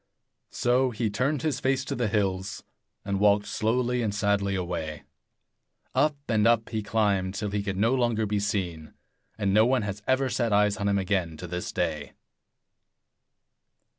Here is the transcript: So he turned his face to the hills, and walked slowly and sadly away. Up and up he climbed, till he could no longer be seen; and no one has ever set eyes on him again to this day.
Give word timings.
So 0.49 0.89
he 0.89 1.11
turned 1.11 1.43
his 1.43 1.59
face 1.59 1.85
to 1.85 1.93
the 1.93 2.07
hills, 2.07 2.63
and 3.05 3.19
walked 3.19 3.45
slowly 3.45 4.01
and 4.01 4.15
sadly 4.15 4.55
away. 4.55 5.03
Up 5.93 6.15
and 6.27 6.47
up 6.47 6.69
he 6.69 6.81
climbed, 6.81 7.35
till 7.35 7.51
he 7.51 7.61
could 7.61 7.77
no 7.77 7.93
longer 7.93 8.25
be 8.25 8.39
seen; 8.39 8.95
and 9.37 9.53
no 9.53 9.67
one 9.67 9.83
has 9.83 10.01
ever 10.07 10.27
set 10.27 10.51
eyes 10.51 10.77
on 10.77 10.87
him 10.87 10.97
again 10.97 11.37
to 11.37 11.45
this 11.45 11.71
day. 11.71 12.13